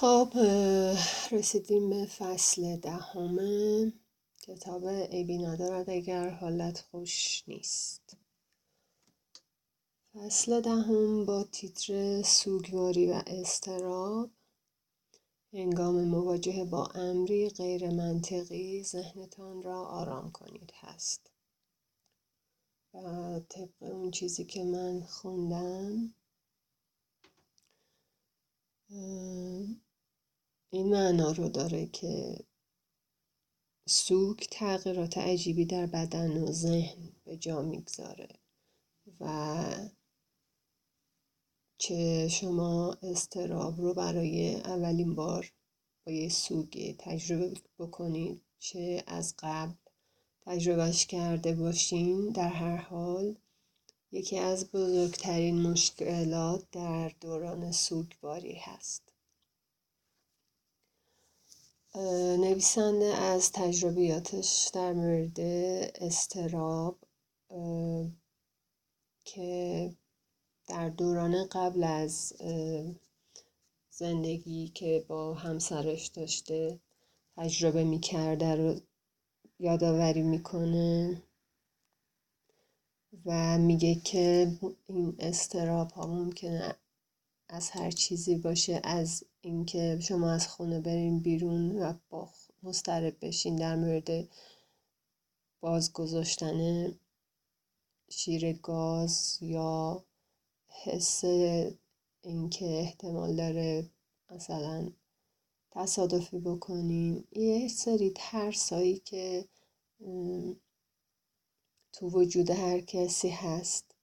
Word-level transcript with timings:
خب 0.00 0.32
رسیدیم 1.30 1.90
به 1.90 2.06
فصل 2.06 2.76
دهم 2.76 3.38
کتاب 4.42 4.84
ایبی 4.84 5.38
ندارد 5.38 5.90
اگر 5.90 6.28
حالت 6.28 6.80
خوش 6.80 7.42
نیست. 7.48 8.16
فصل 10.14 10.60
دهم 10.60 11.24
با 11.24 11.44
تیتر 11.44 12.22
سوگواری 12.22 13.06
و 13.12 13.22
استراب 13.26 14.30
هنگام 15.52 16.04
مواجهه 16.04 16.64
با 16.64 16.86
امری 16.86 17.48
غیر 17.48 17.90
منطقی 17.90 18.82
ذهنتان 18.82 19.62
را 19.62 19.86
آرام 19.86 20.32
کنید 20.32 20.72
هست. 20.74 21.30
و 22.94 23.40
طبق 23.48 23.82
اون 23.82 24.10
چیزی 24.10 24.44
که 24.44 24.64
من 24.64 25.02
خوندم 25.02 26.14
این 30.74 30.90
معنا 30.90 31.32
رو 31.32 31.48
داره 31.48 31.86
که 31.86 32.38
سوگ 33.88 34.38
تغییرات 34.50 35.18
عجیبی 35.18 35.64
در 35.64 35.86
بدن 35.86 36.42
و 36.42 36.52
ذهن 36.52 37.12
به 37.24 37.36
جا 37.36 37.62
می‌گذاره 37.62 38.28
و 39.20 39.64
چه 41.78 42.28
شما 42.28 42.98
استراب 43.02 43.80
رو 43.80 43.94
برای 43.94 44.54
اولین 44.54 45.14
بار 45.14 45.52
با 46.06 46.12
یه 46.12 46.28
سوگ 46.28 46.96
تجربه 46.98 47.52
بکنید 47.78 48.42
چه 48.58 49.04
از 49.06 49.34
قبل 49.38 49.74
تجربهش 50.46 51.06
کرده 51.06 51.54
باشین 51.54 52.28
در 52.28 52.48
هر 52.48 52.76
حال 52.76 53.34
یکی 54.12 54.38
از 54.38 54.70
بزرگترین 54.70 55.62
مشکلات 55.62 56.70
در 56.72 57.08
دوران 57.20 57.72
سوگواری 57.72 58.54
هست. 58.54 59.03
نویسنده 61.96 63.04
از 63.04 63.52
تجربیاتش 63.52 64.70
در 64.72 64.92
مورد 64.92 65.40
استراب 66.00 66.98
که 69.24 69.90
در 70.68 70.88
دوران 70.88 71.46
قبل 71.52 71.84
از 71.84 72.32
زندگی 73.90 74.68
که 74.68 75.04
با 75.08 75.34
همسرش 75.34 76.06
داشته 76.06 76.80
تجربه 77.36 77.84
می‌کرده 77.84 78.54
رو 78.54 78.80
یادآوری 79.58 80.22
می‌کنه 80.22 81.22
و 83.26 83.58
میگه 83.58 83.94
که 83.94 84.52
این 84.86 85.16
استراب 85.18 85.90
ها 85.90 86.06
ممکنه 86.06 86.76
از 87.48 87.70
هر 87.70 87.90
چیزی 87.90 88.36
باشه 88.36 88.80
از 88.84 89.24
اینکه 89.44 89.98
شما 90.02 90.30
از 90.30 90.48
خونه 90.48 90.80
برین 90.80 91.20
بیرون 91.20 91.78
و 91.78 91.94
با 92.10 92.28
مضطرب 92.62 93.16
بشین 93.20 93.56
در 93.56 93.76
مورد 93.76 94.28
بازگذاشتن 95.60 96.88
شیر 98.10 98.52
گاز 98.52 99.38
یا 99.40 100.04
حس 100.68 101.24
اینکه 102.22 102.66
احتمال 102.66 103.36
داره 103.36 103.90
مثلا 104.30 104.90
تصادفی 105.70 106.38
بکنیم 106.38 107.28
یه 107.32 107.68
سری 107.68 108.12
ترسایی 108.16 108.98
که 108.98 109.48
تو 111.92 112.08
وجود 112.08 112.50
هر 112.50 112.80
کسی 112.80 113.28
هست. 113.28 113.94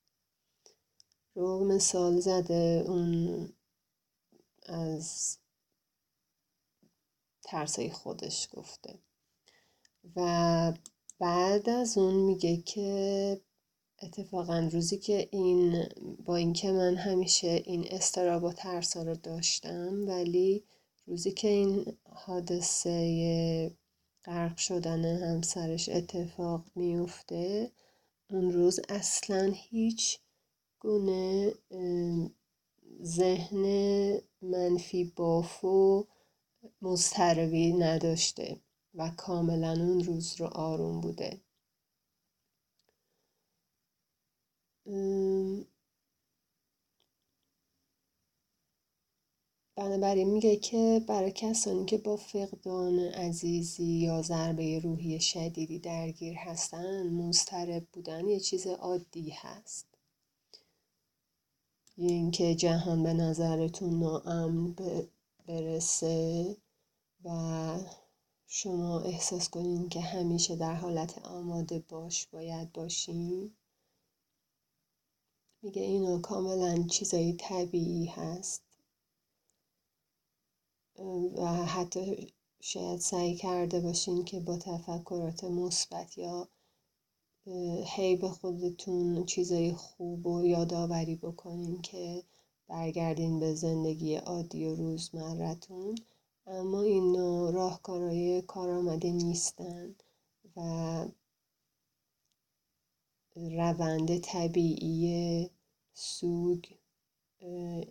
رو 1.35 1.65
مثال 1.65 2.19
زده 2.19 2.83
اون 2.87 3.49
از 4.71 5.37
ترسای 7.43 7.89
خودش 7.89 8.47
گفته. 8.51 8.99
و 10.15 10.73
بعد 11.19 11.69
از 11.69 11.97
اون 11.97 12.13
میگه 12.13 12.57
که 12.57 13.41
اتفاقا 14.01 14.69
روزی 14.71 14.97
که 14.97 15.29
این 15.31 15.85
با 16.25 16.35
اینکه 16.35 16.71
من 16.71 16.95
همیشه 16.95 17.63
این 17.65 17.87
استراب 17.91 18.43
و 18.43 18.53
ترسا 18.53 19.03
رو 19.03 19.15
داشتم 19.15 20.07
ولی 20.07 20.63
روزی 21.07 21.31
که 21.31 21.47
این 21.47 21.97
حادثه 22.09 23.71
غرق 24.25 24.57
شدن 24.57 25.05
همسرش 25.05 25.89
اتفاق 25.89 26.65
میفته 26.75 27.71
اون 28.29 28.53
روز 28.53 28.79
اصلا 28.89 29.51
هیچ 29.55 30.19
گونه 30.79 31.53
ذهن 33.03 33.65
منفی 34.41 35.13
باف 35.15 35.65
و 35.65 36.07
مضطربی 36.81 37.73
نداشته 37.73 38.61
و 38.95 39.11
کاملا 39.17 39.71
اون 39.71 40.03
روز 40.03 40.35
رو 40.41 40.47
آروم 40.47 41.01
بوده. 41.01 41.41
بنابراین 49.77 50.31
میگه 50.31 50.55
که 50.57 51.05
برای 51.07 51.31
کسانی 51.31 51.85
که 51.85 51.97
با 51.97 52.17
فقدان 52.17 52.99
عزیزی 52.99 53.85
یا 53.85 54.21
ضربه 54.21 54.79
روحی 54.79 55.21
شدیدی 55.21 55.79
درگیر 55.79 56.35
هستن 56.37 57.09
مضطرب 57.09 57.87
بودن 57.93 58.27
یه 58.29 58.41
چیز 58.41 58.67
عادی 58.67 59.29
هست. 59.31 59.90
اینکه 61.97 62.55
جهان 62.55 63.03
به 63.03 63.13
نظرتون 63.13 63.99
ناامن 63.99 64.75
برسه 65.47 66.57
و 67.25 67.79
شما 68.47 68.99
احساس 68.99 69.49
کنین 69.49 69.89
که 69.89 70.01
همیشه 70.01 70.55
در 70.55 70.73
حالت 70.73 71.17
آماده 71.17 71.79
باش 71.79 72.27
باید 72.27 72.71
باشین. 72.71 73.51
میگه 75.61 75.81
اینا 75.81 76.19
کاملا 76.19 76.83
چیزایی 76.83 77.33
طبیعی 77.33 78.05
هست. 78.05 78.63
و 81.37 81.45
حتی 81.65 82.33
شاید 82.61 82.99
سعی 82.99 83.35
کرده 83.35 83.79
باشین 83.79 84.25
که 84.25 84.39
با 84.39 84.57
تفکرات 84.57 85.43
مثبت 85.43 86.17
یا 86.17 86.47
هی 87.85 88.15
به 88.15 88.29
خودتون 88.29 89.25
چیزای 89.25 89.73
خوب 89.73 90.27
و 90.27 90.45
یادآوری 90.45 91.15
بکنین 91.15 91.81
که 91.81 92.23
برگردین 92.67 93.39
به 93.39 93.53
زندگی 93.55 94.15
عادی 94.15 94.65
و 94.65 94.75
روزمرتون 94.75 95.95
اما 96.47 96.81
این 96.81 97.13
راهکارهای 97.53 98.41
کارآمده 98.41 99.11
نیستن 99.11 99.95
و 100.55 100.61
روند 103.35 104.17
طبیعی 104.17 105.49
سوگ 105.93 106.65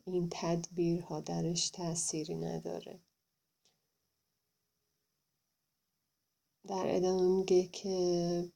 این 0.04 0.28
تدبیرها 0.30 1.20
درش 1.20 1.70
تأثیری 1.70 2.34
نداره. 2.34 3.00
در 6.68 6.96
ادامه 6.96 7.28
میگه 7.28 7.66
که 7.66 8.52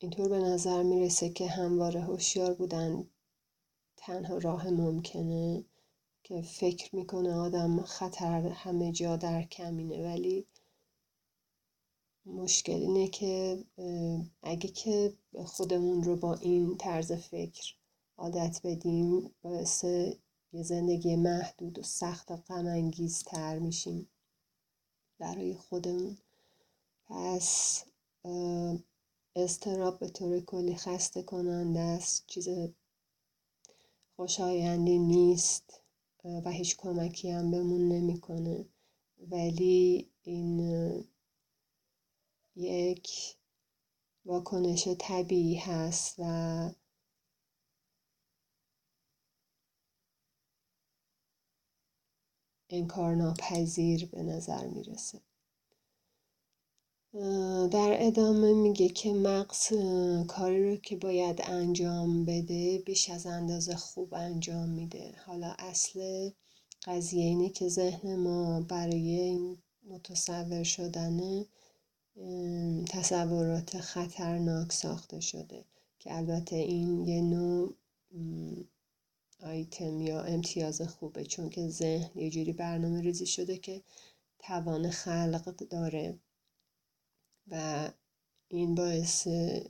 اینطور 0.00 0.28
به 0.28 0.38
نظر 0.38 0.82
می‌رسه 0.82 1.30
که 1.30 1.46
همواره 1.46 2.00
هوشیار 2.00 2.54
بودن 2.54 3.06
تنها 3.96 4.38
راه 4.38 4.70
ممکنه 4.70 5.64
که 6.22 6.42
فکر 6.42 6.96
می‌کنه 6.96 7.34
آدم 7.34 7.82
خطر 7.82 8.48
همه 8.48 8.92
جا 8.92 9.16
در 9.16 9.42
کمینه. 9.42 10.04
ولی 10.04 10.46
مشکل 12.26 12.72
اینه 12.72 13.08
که 13.08 13.64
اگه 14.42 14.68
که 14.68 15.14
خودمون 15.46 16.04
رو 16.04 16.16
با 16.16 16.34
این 16.34 16.76
طرز 16.76 17.12
فکر 17.12 17.74
عادت 18.16 18.60
بدیم 18.64 19.30
باعث 19.42 19.84
یه 20.52 20.62
زندگی 20.62 21.16
محدود 21.16 21.78
و 21.78 21.82
سخت 21.82 22.30
و 22.30 22.36
غم 22.36 22.90
تر 23.26 23.58
میشیم 23.58 24.08
برای 25.18 25.54
خودمون. 25.54 26.18
پس 27.06 27.84
استراب 29.38 29.98
به 29.98 30.08
طور 30.08 30.40
کلی 30.40 30.76
خسته 30.76 31.22
کننده 31.22 31.80
است 31.80 32.26
چیز 32.26 32.48
خوشایندی 34.16 34.98
نیست 34.98 35.80
و 36.24 36.50
هیچ 36.50 36.76
کمکی 36.76 37.30
هم 37.30 37.50
بهمون 37.50 37.88
نمی‌کنه. 37.88 38.66
ولی 39.18 40.10
این 40.22 40.60
یک 42.56 43.36
واکنش 44.24 44.88
طبیعی 44.98 45.56
هست 45.56 46.14
و 46.18 46.70
انکارناپذیر 52.70 54.06
به 54.06 54.22
نظر 54.22 54.66
می‌رسه. 54.66 55.20
در 57.70 57.96
ادامه 58.00 58.52
میگه 58.52 58.88
که 58.88 59.12
مغز 59.12 59.72
کاری 60.28 60.70
رو 60.70 60.76
که 60.76 60.96
باید 60.96 61.40
انجام 61.44 62.24
بده 62.24 62.82
بیش 62.86 63.10
از 63.10 63.26
اندازه 63.26 63.76
خوب 63.76 64.14
انجام 64.14 64.68
میده. 64.68 65.14
حالا 65.26 65.54
اصل 65.58 66.30
قضیه 66.84 67.24
اینه 67.24 67.48
که 67.48 67.68
ذهن 67.68 68.16
ما 68.16 68.60
برای 68.60 69.20
این 69.20 69.58
متصور 69.90 70.62
شدن 70.62 71.44
تصورات 72.88 73.78
خطرناک 73.78 74.72
ساخته 74.72 75.20
شده 75.20 75.64
که 75.98 76.16
البته 76.16 76.56
این 76.56 77.08
یه 77.08 77.22
نوع 77.22 77.74
آیتم 79.42 80.00
یا 80.00 80.22
امتیاز 80.22 80.82
خوبه. 80.82 81.24
چون 81.24 81.48
که 81.48 81.68
ذهن 81.68 82.10
یه 82.14 82.30
جوری 82.30 82.52
برنامه 82.52 83.00
ریزی 83.00 83.26
شده 83.26 83.58
که 83.58 83.82
توان 84.38 84.90
خلق 84.90 85.56
داره. 85.56 86.18
و 87.50 87.88
این 88.48 88.74
باعث 88.74 89.26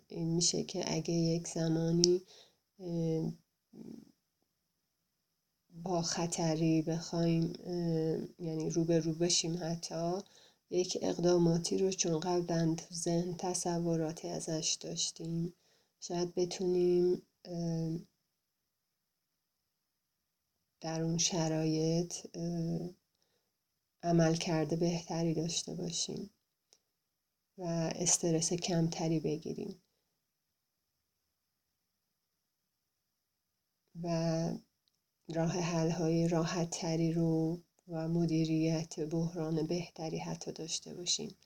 این 0.08 0.34
میشه 0.34 0.62
که 0.64 0.94
اگه 0.94 1.14
یک 1.14 1.48
زمانی 1.48 2.22
با 5.70 6.02
خطری 6.02 6.82
بخوایم 6.82 7.52
یعنی 8.38 8.70
رو 8.70 8.84
به 8.84 9.00
رو 9.00 9.12
بشیم 9.12 9.58
حتی 9.62 10.12
یک 10.70 10.98
اقداماتی 11.02 11.78
رو 11.78 11.90
چون 11.90 12.20
قبلا 12.20 12.74
تو 12.74 12.94
ذهن 12.94 13.34
تصوراتی 13.34 14.28
ازش 14.28 14.78
داشتیم 14.80 15.54
شاید 16.00 16.34
بتونیم 16.34 17.22
در 20.80 21.02
اون 21.02 21.18
شرایط 21.18 22.14
عمل 24.02 24.34
کرده 24.34 24.76
بهتری 24.76 25.34
داشته 25.34 25.74
باشیم. 25.74 26.30
و 27.58 27.62
استرس 27.94 28.52
کمتری 28.52 29.20
بگیریم. 29.20 29.82
و 34.02 34.08
راه 35.34 35.52
حل 35.52 35.90
های 35.90 36.28
راحت 36.28 36.70
تری 36.70 37.12
رو 37.12 37.60
و 37.88 38.08
مدیریت 38.08 39.00
بحران 39.00 39.66
بهتری 39.66 40.18
حتی 40.18 40.52
داشته 40.52 40.94
باشیم. 40.94 41.36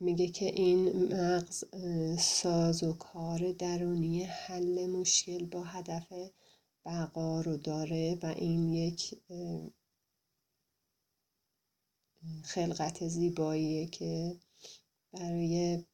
میگه 0.00 0.28
که 0.28 0.46
این 0.46 1.12
مغز 1.14 1.64
ساز 2.18 2.82
و 2.82 2.92
کار 2.92 3.52
درونی 3.52 4.24
حل 4.24 4.86
مشکل 4.86 5.46
با 5.46 5.64
هدف 5.64 6.12
بقا 6.84 7.40
رو 7.40 7.56
داره 7.56 8.18
و 8.22 8.26
این 8.26 8.68
یک 8.68 9.14
خلقت 12.42 13.08
زیباییه 13.08 13.86
که 13.86 14.36
برای 15.12 15.84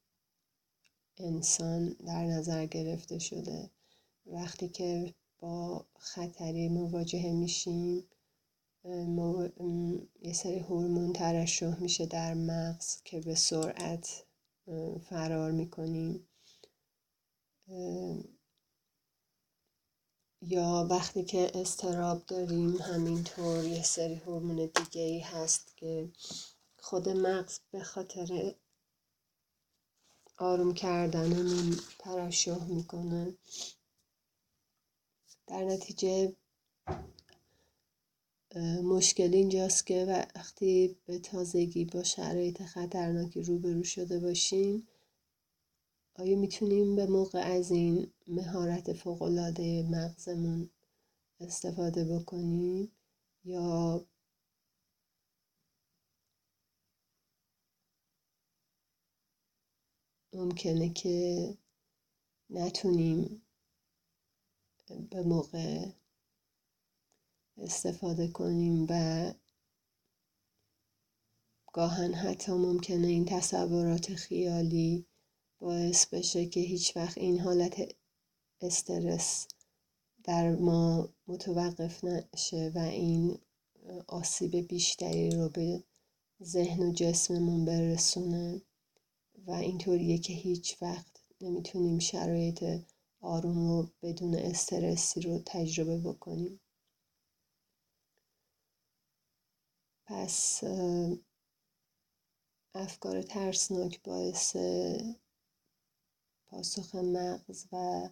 انسان 1.18 1.88
در 1.88 2.26
نظر 2.26 2.66
گرفته 2.66 3.18
شده. 3.18 3.70
وقتی 4.26 4.68
که 4.68 5.14
با 5.38 5.86
خطری 5.98 6.68
مواجهه 6.68 7.32
میشیم 7.32 8.04
یه 10.20 10.32
سری 10.34 10.58
هورمون 10.58 11.12
ترشح 11.12 11.82
میشه 11.82 12.06
در 12.06 12.34
مغز 12.34 13.02
که 13.04 13.20
به 13.20 13.34
سرعت 13.34 14.24
فرار 15.08 15.50
می‌کنیم. 15.52 16.28
یا 20.48 20.86
وقتی 20.90 21.24
که 21.24 21.50
استراب 21.54 22.26
داریم 22.26 22.76
همینطور 22.76 23.64
یه 23.64 23.82
سری 23.82 24.14
هورمون 24.14 24.56
دیگه 24.56 25.02
ای 25.02 25.18
هست 25.18 25.76
که 25.76 26.08
خود 26.78 27.08
مغز 27.08 27.58
به 27.70 27.82
خاطر 27.82 28.54
آروم 30.36 30.74
کردنمون 30.74 31.76
ترشح 31.98 32.64
می‌کنه. 32.64 33.34
در 35.46 35.64
نتیجه 35.64 36.36
مشکل 38.82 39.34
اینجاست 39.34 39.86
که 39.86 40.04
وقتی 40.04 40.96
به 41.06 41.18
تازگی 41.18 41.84
با 41.84 42.02
شرایط 42.02 42.62
خطرناکی 42.62 43.42
روبرو 43.42 43.84
شده 43.84 44.20
باشیم 44.20 44.88
آیا 46.18 46.36
می‌تونیم 46.36 46.96
به 46.96 47.06
موقع 47.06 47.38
از 47.38 47.70
این 47.70 48.12
مهارت 48.26 48.92
فوقالعاده 48.92 49.82
مغزمون 49.90 50.70
استفاده 51.40 52.04
بکنیم 52.04 52.92
یا 53.44 54.06
ممکنه 60.32 60.88
که 60.92 61.54
نتونیم 62.50 63.42
به 65.10 65.22
موقع 65.22 65.86
استفاده 67.58 68.28
کنیم 68.28 68.86
و 68.88 69.32
گاهن 71.72 72.14
حتی 72.14 72.52
ممکنه 72.52 73.06
این 73.06 73.24
تصورات 73.24 74.14
خیالی 74.14 75.06
باعث 75.58 76.06
بشه 76.06 76.46
که 76.46 76.60
هیچ 76.60 76.96
وقت 76.96 77.18
این 77.18 77.40
حالت 77.40 77.94
استرس 78.60 79.46
در 80.24 80.56
ما 80.56 81.08
متوقف 81.26 82.04
نشه 82.04 82.72
و 82.74 82.78
این 82.78 83.38
آسیب 84.06 84.56
بیشتری 84.56 85.30
رو 85.30 85.48
به 85.48 85.84
ذهن 86.42 86.82
و 86.82 86.92
جسممون 86.92 87.64
برسونه 87.64 88.62
و 89.46 89.50
اینطوریه 89.50 90.18
که 90.18 90.32
هیچ 90.32 90.82
وقت 90.82 91.22
نمی‌تونیم 91.40 91.98
شرایط 91.98 92.64
آروم 93.20 93.70
و 93.70 93.86
بدون 94.02 94.34
استرسی 94.34 95.20
رو 95.20 95.42
تجربه 95.46 95.98
بکنیم. 95.98 96.60
پس 100.06 100.64
افکار 102.74 103.22
ترسناک 103.22 104.02
باعث 104.02 104.56
پاسخ 106.50 106.94
مغز 106.94 107.66
و 107.72 108.08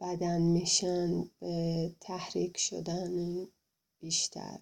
بدن 0.00 0.42
میشن 0.42 1.30
به 1.40 1.94
تحریک 2.00 2.58
شدن 2.58 3.46
بیشتر 4.00 4.58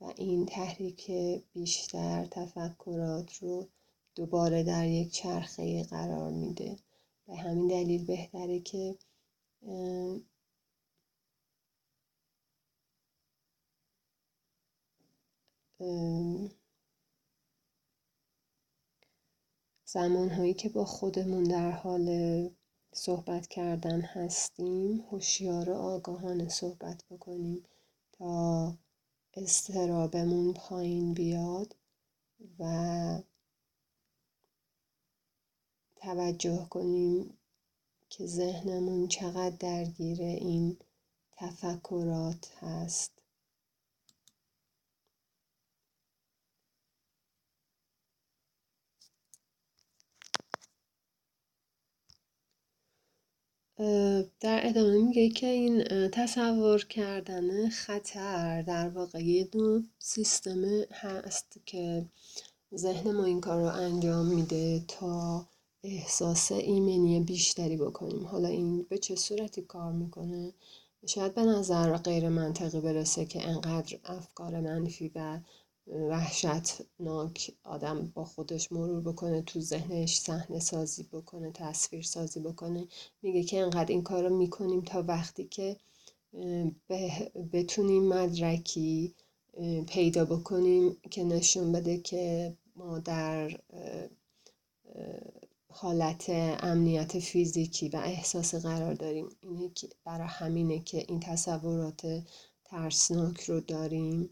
و 0.00 0.12
این 0.16 0.46
تحریک 0.46 1.10
بیشتر 1.52 2.26
تفکرات 2.30 3.34
رو 3.34 3.68
دوباره 4.14 4.62
در 4.62 4.88
یک 4.88 5.12
چرخه 5.12 5.82
قرار 5.82 6.30
میده. 6.30 6.76
به 7.26 7.36
همین 7.36 7.68
دلیل 7.68 8.04
بهتره 8.04 8.60
که 8.60 8.98
زمانهایی 19.92 20.54
که 20.54 20.68
با 20.68 20.84
خودمون 20.84 21.44
در 21.44 21.70
حال 21.70 22.08
صحبت 22.92 23.46
کردن 23.46 24.00
هستیم 24.00 25.04
هوشیار 25.10 25.70
و 25.70 25.74
آگاهانه 25.74 26.48
صحبت 26.48 27.04
بکنیم 27.10 27.64
تا 28.12 28.74
استرابمون 29.34 30.54
پایین 30.54 31.14
بیاد 31.14 31.76
و 32.58 33.22
توجه 35.96 36.66
کنیم 36.70 37.38
که 38.08 38.26
ذهنمون 38.26 39.08
چقدر 39.08 39.56
درگیر 39.56 40.22
این 40.22 40.76
تفکرات 41.32 42.52
هست. 42.60 43.21
در 54.40 54.60
ادامه 54.66 54.98
میگه 54.98 55.28
که 55.28 55.46
این 55.46 55.84
تصور 56.08 56.84
کردن 56.84 57.68
خطر 57.68 58.62
در 58.62 58.88
واقع 58.88 59.24
یه 59.24 59.48
نوع 59.54 59.82
سیستم 59.98 60.64
هست 60.90 61.56
که 61.66 62.04
ذهن 62.76 63.10
ما 63.12 63.24
این 63.24 63.40
کار 63.40 63.60
رو 63.60 63.66
انجام 63.66 64.26
میده 64.26 64.84
تا 64.88 65.46
احساس 65.84 66.52
ایمنی 66.52 67.20
بیشتری 67.20 67.76
بکنیم. 67.76 68.26
حالا 68.26 68.48
این 68.48 68.82
به 68.82 68.98
چه 68.98 69.16
صورتی 69.16 69.62
کار 69.62 69.92
می‌کنه؟ 69.92 70.52
شاید 71.06 71.34
به 71.34 71.42
نظر 71.42 71.96
غیر 71.96 72.28
منطقی 72.28 72.80
برسه 72.80 73.24
که 73.24 73.48
انقدر 73.48 73.98
افکار 74.04 74.60
منفی 74.60 75.12
و 75.14 75.38
وحشتناک 75.86 77.52
آدم 77.64 78.12
با 78.14 78.24
خودش 78.24 78.72
مرور 78.72 79.00
بکنه 79.00 79.42
تو 79.42 79.60
ذهنش 79.60 80.18
صحنه 80.18 80.60
سازی 80.60 81.02
بکنه 81.02 81.50
تصویر 81.52 82.02
سازی 82.02 82.40
بکنه. 82.40 82.88
میگه 83.22 83.42
که 83.42 83.60
انقدر 83.60 83.92
این 83.92 84.02
کار 84.02 84.28
رو 84.28 84.36
می‌کنیم 84.36 84.80
تا 84.80 85.02
وقتی 85.02 85.44
که 85.44 85.76
بتونیم 87.52 88.08
مدرکی 88.08 89.14
پیدا 89.86 90.24
بکنیم 90.24 90.96
که 91.10 91.24
نشون 91.24 91.72
بده 91.72 91.98
که 91.98 92.56
ما 92.76 92.98
در 92.98 93.60
حالت 95.68 96.24
امنیت 96.62 97.18
فیزیکی 97.18 97.88
و 97.88 97.96
احساسی 97.96 98.58
قرار 98.58 98.94
داریم. 98.94 99.28
اینه 99.40 99.68
که 99.74 99.88
برای 100.04 100.26
همینه 100.30 100.78
که 100.78 101.04
این 101.08 101.20
تصورات 101.20 102.22
ترسناک 102.64 103.40
رو 103.40 103.60
داریم. 103.60 104.30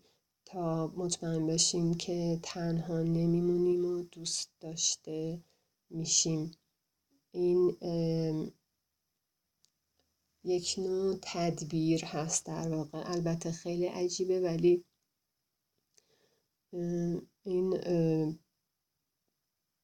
تا 0.53 0.87
مطمئن 0.97 1.47
بشیم 1.47 1.95
که 1.95 2.41
تنها 2.43 3.03
نمیمونیم 3.03 3.85
و 3.85 4.03
دوست 4.03 4.51
داشته 4.61 5.41
میشیم. 5.91 6.51
این 7.33 7.77
یک 10.45 10.75
نوع 10.79 11.19
تدبیر 11.23 12.05
هست 12.05 12.47
در 12.47 12.69
واقع. 12.69 13.11
البته 13.11 13.53
خیلی 13.53 13.87
عجیبه 13.87 14.41
ولی 14.41 14.85
این 17.43 17.81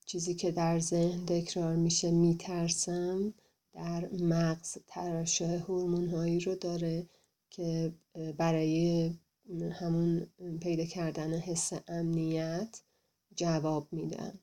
چیزی 0.07 0.35
که 0.35 0.51
در 0.51 0.79
ذهن 0.79 1.27
تکرار 1.27 1.77
میشه 1.77 2.11
میترسم 2.11 3.35
در 3.73 4.09
مغز 4.13 4.79
ترشح 4.87 5.55
هورمون 5.55 6.09
هایی 6.09 6.41
رو 6.41 6.55
داره 6.55 7.07
که 7.51 7.93
برای 8.39 9.11
همون 9.73 10.27
پیدا 10.61 10.85
کردن 10.85 11.33
حس 11.33 11.73
امنیت 11.89 12.81
جواب 13.37 13.89
میدن 13.93 14.39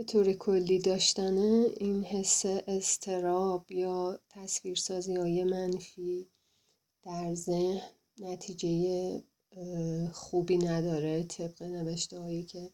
به 0.00 0.04
طور 0.04 0.32
کلی 0.32 0.78
داشتن 0.78 1.38
این 1.76 2.04
حس 2.04 2.46
استراب 2.46 3.72
یا 3.72 4.20
تصویرسازی 4.28 5.16
های 5.16 5.44
منفی 5.44 6.26
در 7.02 7.34
ذهن 7.34 7.80
نتیجه 8.18 9.22
خوبی 10.12 10.58
نداره. 10.58 11.22
طبق 11.22 11.62
نوشته 11.62 12.18
هایی 12.18 12.42
که 12.42 12.70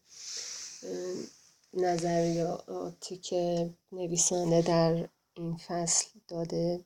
نظریاتی 1.73 3.17
که 3.17 3.73
نویسنده 3.91 4.61
در 4.61 5.09
این 5.33 5.57
فصل 5.57 6.07
داده 6.27 6.85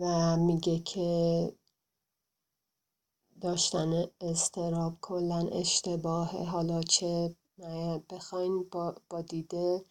و 0.00 0.36
میگه 0.36 0.78
که 0.78 1.52
داشتن 3.40 4.04
استراب 4.20 4.98
کلا 5.00 5.48
اشتباهه. 5.52 6.44
حالا 6.44 6.82
چه 6.82 7.34
بخواین 8.10 8.66
با, 8.70 8.94
با 9.10 9.22
دیده 9.22 9.84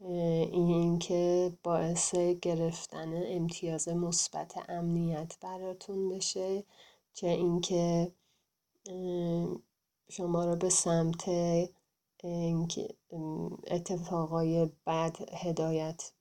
این 0.00 0.98
که 0.98 1.52
باعث 1.62 2.14
گرفتن 2.14 3.22
امتیاز 3.26 3.88
مثبت 3.88 4.70
امنیت 4.70 5.36
براتون 5.40 6.08
بشه 6.08 6.64
چه 7.14 7.26
اینکه 7.26 8.12
شما 10.10 10.44
رو 10.44 10.56
به 10.56 10.68
سمت 10.68 11.24
اتفاقای 13.66 14.70
بد 14.86 15.16
هدایت 15.34 16.12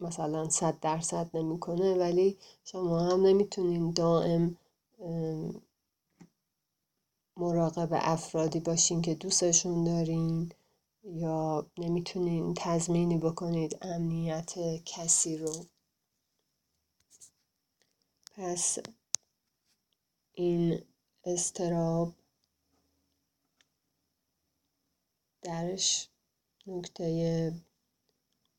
مثلا 0.00 0.48
صد 0.48 0.80
درصد 0.80 1.36
نمی‌کنه 1.36 1.94
ولی 1.94 2.38
شما 2.64 3.00
هم 3.00 3.26
نمی‌تونین 3.26 3.90
دائم 3.90 4.56
مراقب 7.36 7.88
افرادی 7.92 8.60
باشین 8.60 9.02
که 9.02 9.14
دوستشون 9.14 9.84
دارین 9.84 10.52
یا 11.04 11.66
نمی‌تونین 11.78 12.54
تضمینی 12.56 13.18
بکنید 13.18 13.78
امنیت 13.82 14.54
کسی 14.84 15.38
رو. 15.38 15.52
پس 18.36 18.78
این 20.34 20.82
استراب 21.24 22.12
درش 25.44 26.08
نکته 26.66 27.52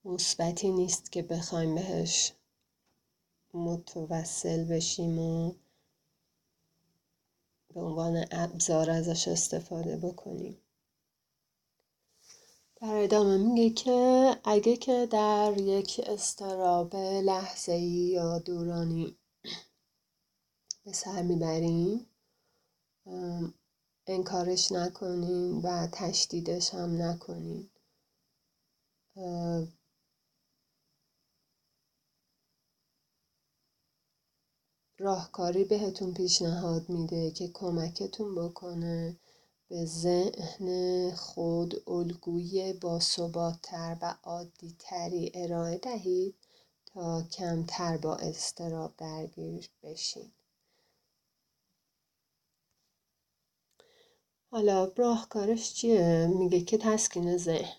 مثبتی 0.06 0.72
نیست 0.72 1.12
که 1.12 1.22
بخوایم 1.22 1.75
بهش 1.75 2.32
متوسل 3.54 4.63
بشیم 4.63 5.20
و 5.20 5.54
به 7.74 7.82
عنوان 7.82 8.25
ابزار 8.32 8.89
ازش 8.89 9.27
استفاده 9.27 9.98
بکنیم. 9.98 10.58
در 12.75 12.96
ادامه 12.96 13.38
میگه 13.38 13.70
که 13.70 14.38
اگه 14.44 14.77
که 14.77 15.08
در 15.12 15.54
یک 15.58 16.01
استراب 16.06 16.96
لحظه 16.96 17.72
ای 17.72 17.82
یا 17.82 18.39
دورانی 18.39 19.18
به 20.86 20.94
سر 20.94 21.22
می‌بریم 21.22 22.08
انکارش 24.08 24.72
نکنین 24.72 25.62
و 25.62 25.88
تشدیدش 25.92 26.74
هم 26.74 27.02
نکنین. 27.02 27.70
راهکاری 35.00 35.64
بهتون 35.64 36.14
پیشنهاد 36.14 36.90
میده 36.90 37.32
که 37.32 37.48
کمکتون 37.48 38.36
بکنه 38.36 39.18
به 39.70 39.86
ذهن 39.86 41.12
خود 41.16 41.90
الگوی 41.90 42.74
باثباتتر 42.74 43.98
و 44.02 44.16
عادیتری 44.24 45.32
ارائه 45.34 45.78
دهید 45.78 46.36
تا 46.86 47.24
کمتر 47.24 47.98
با 47.98 48.16
استراب 48.16 48.94
درگیر 48.98 49.70
بشین. 49.84 50.32
حالا 54.56 54.92
راهکارش 54.96 55.74
چیه؟ 55.74 56.28
میگه 56.38 56.62
که 56.62 56.78
تسکین 56.78 57.38
ذهن. 57.38 57.76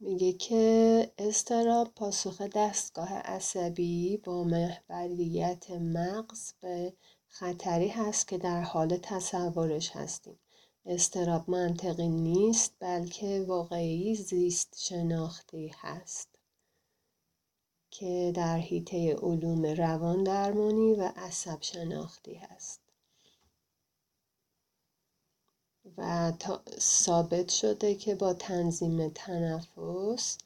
میگه 0.00 0.32
که 0.32 1.12
استراب 1.18 1.94
پاسخ 1.94 2.42
دستگاه 2.42 3.12
عصبی 3.12 4.16
با 4.16 4.44
محوریت 4.44 5.70
مغز 5.70 6.52
به 6.60 6.92
خطری 7.28 7.88
هست 7.88 8.28
که 8.28 8.38
در 8.38 8.62
حال 8.62 8.96
تصورش 8.96 9.90
هستیم. 9.90 10.38
استراب 10.84 11.50
منطقی 11.50 12.08
نیست 12.08 12.74
بلکه 12.78 13.44
واقعی 13.48 14.14
زیست 14.14 14.76
شناختی 14.78 15.74
هست 15.74 16.28
که 17.90 18.32
در 18.34 18.58
حیطه 18.58 19.14
علوم 19.14 19.66
روان 19.66 20.24
درمانی 20.24 20.94
و 20.94 21.12
عصب 21.16 21.58
شناختی 21.60 22.34
هست. 22.34 22.85
و 25.98 26.32
ثابت 26.78 27.48
شده 27.48 27.94
که 27.94 28.14
با 28.14 28.34
تنظیم 28.34 29.08
تنفس 29.08 30.38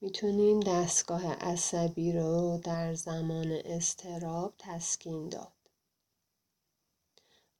می‌تونیم 0.00 0.60
دستگاه 0.60 1.26
عصبی 1.26 2.12
رو 2.12 2.60
در 2.64 2.94
زمان 2.94 3.60
استراب 3.64 4.54
تسکین 4.58 5.28
داد. 5.28 5.52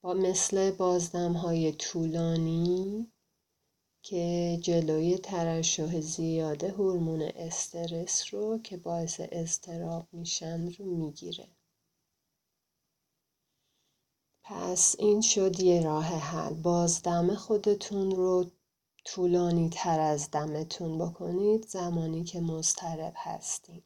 با 0.03 0.15
مثل 0.15 0.71
بازدم 0.71 1.33
های 1.33 1.73
طولانی 1.73 3.13
که 4.03 4.59
جلوی 4.63 5.19
ترشح 5.19 6.01
زیاد 6.01 6.65
هورمون 6.65 7.23
استرس 7.23 8.35
رو 8.35 8.59
که 8.59 8.77
باعث 8.77 9.21
استراب 9.21 10.09
میشن 10.13 10.71
رو 10.71 10.85
می‌گیره. 10.85 11.56
پس 14.49 14.97
این 14.99 15.21
شد 15.21 15.61
یه 15.61 15.83
راه 15.85 16.05
حل. 16.07 16.55
بازدم 16.55 17.35
خودتون 17.35 18.11
رو 18.11 18.51
طولانی 19.05 19.71
تر 19.71 20.01
از 20.01 20.31
دمتون 20.31 20.99
بکنید 20.99 21.69
زمانی 21.69 22.25
که 22.25 22.41
مضطرب 22.41 23.13
هستین. 23.17 23.83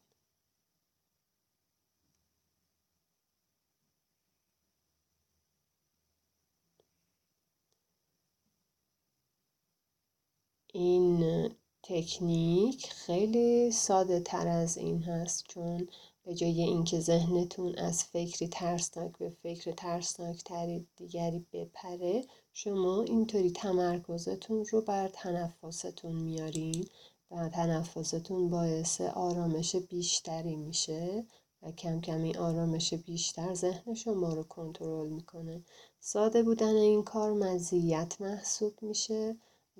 این 10.72 11.50
تکنیک 11.82 12.92
خیلی 12.92 13.72
ساده 13.72 14.20
تر 14.20 14.48
از 14.48 14.78
این 14.78 15.02
هست 15.02 15.44
چون 15.48 15.88
به 16.24 16.34
جای 16.34 16.62
اینکه 16.62 17.00
ذهنتون 17.00 17.74
از 17.74 18.04
فکری 18.04 18.48
ترسناک 18.48 19.18
به 19.18 19.30
فکر 19.30 19.72
ترسناک 19.72 20.44
تری 20.44 20.86
دیگری 20.96 21.46
بپره 21.52 22.24
شما 22.52 23.02
اینطوری 23.02 23.50
تمرکزتون 23.50 24.64
رو 24.70 24.80
بر 24.80 25.08
تنفستون 25.08 26.14
میارین 26.14 26.86
و 27.30 27.48
تنفستون 27.48 28.50
باعث 28.50 29.00
آرامش 29.00 29.76
بیشتری 29.76 30.56
میشه 30.56 31.24
و 31.62 31.72
کم 31.72 32.00
کم 32.00 32.22
این 32.22 32.38
آرامش 32.38 32.94
بیشتر 32.94 33.54
ذهن 33.54 33.94
شما 33.94 34.34
رو 34.34 34.42
کنترل 34.42 35.08
می‌کنه. 35.08 35.62
ساده 36.00 36.42
بودن 36.42 36.76
این 36.76 37.02
کار 37.02 37.32
مزیت 37.32 38.20
محسوب 38.20 38.82
میشه 38.82 39.36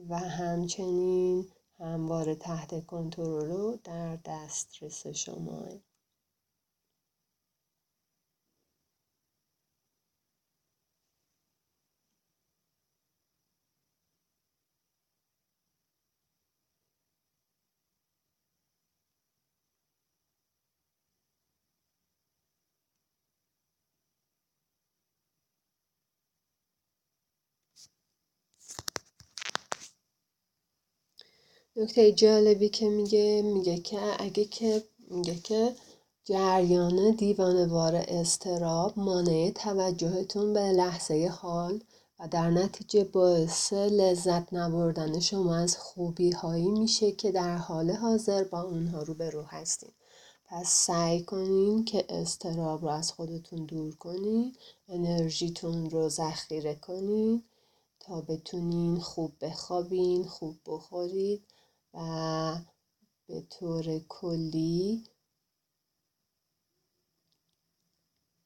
و 0.09 0.19
همچنین 0.19 1.49
همواره 1.79 2.35
تحت 2.35 2.87
کنترل 2.87 3.51
و 3.51 3.77
در 3.85 4.17
دسترس 4.17 5.07
شما 5.07 5.65
نکته 31.77 32.13
جالبی 32.13 32.69
که 32.69 32.89
میگه 32.89 33.43
میگه 33.43 33.79
که 33.79 34.01
اگه 34.19 34.45
که 34.45 34.85
میگه 35.11 35.35
که 35.35 35.75
جریان 36.25 37.11
دیوانوار 37.11 38.05
استراب 38.09 38.99
مانع 38.99 39.51
توجهتون 39.55 40.53
به 40.53 40.61
لحظه 40.61 41.33
حال 41.41 41.81
و 42.21 42.29
در 42.29 42.51
نتیجه 42.51 43.05
باعث 43.05 43.73
لذت 43.73 44.53
نبردن 44.53 45.21
شما 45.21 45.57
از 45.57 45.77
خوبی 45.77 46.31
هایی 46.31 46.71
میشه 46.71 47.13
که 47.13 47.33
در 47.33 47.57
حال 47.57 47.91
حاضر 47.91 48.45
با 48.45 48.61
اونها 48.63 49.03
رو 49.03 49.15
به 49.15 49.31
رو 49.31 49.43
هستین. 49.43 49.91
پس 50.49 50.69
سعی 50.69 51.23
کنین 51.23 51.85
که 51.85 52.05
استراب 52.09 52.83
رو 52.83 52.89
از 52.89 53.13
خودتون 53.13 53.65
دور 53.67 53.97
کنین 53.97 54.57
انرژیتون 54.89 55.91
رو 55.91 56.09
ذخیره 56.09 56.75
کنین 56.75 57.43
تا 58.01 58.21
بتونین 58.21 59.01
خوب 59.01 59.33
بخوابین 59.41 60.25
خوب 60.25 60.57
بخورید. 60.67 61.43
و 61.95 62.57
به 63.27 63.41
طور 63.51 63.99
کلی 64.09 65.05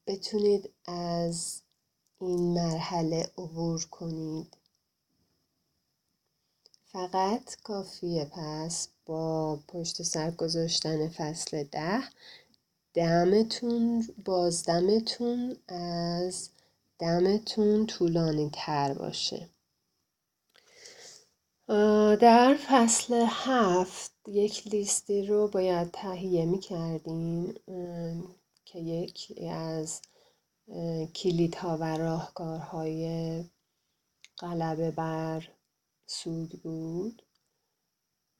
بتونید 0.07 0.73
از 0.85 1.61
این 2.21 2.53
مرحله 2.53 3.31
عبور 3.37 3.85
کنید. 3.85 4.57
فقط 6.85 7.55
کافیه 7.63 8.25
پس 8.25 8.89
با 9.05 9.59
پشت 9.67 10.01
سر 10.03 10.31
گذاشتن 10.31 11.09
فصل 11.09 11.63
ده 11.63 12.03
دمتون 12.93 14.07
بازدمتون 14.25 15.57
از 15.67 16.49
دمتون 16.99 17.85
طولانی 17.85 18.49
تر 18.53 18.93
باشه. 18.93 19.49
در 21.67 22.57
فصل 22.67 23.25
هفت 23.29 24.11
یک 24.27 24.67
لیستی 24.67 25.25
رو 25.25 25.47
باید 25.47 25.91
تهیه 25.91 26.45
می 26.45 26.59
کردیم 26.59 27.53
که 28.65 28.79
یکی 28.79 29.49
از 29.49 30.01
کلیدها 31.15 31.77
و 31.77 31.97
راهکارهای 31.97 33.43
غلبه 34.37 34.91
بر 34.91 35.47
سوگ 36.05 36.51
بود 36.51 37.21